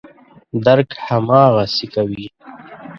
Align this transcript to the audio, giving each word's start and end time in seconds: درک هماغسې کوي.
درک 0.63 0.89
هماغسې 1.07 1.85
کوي. 1.93 2.25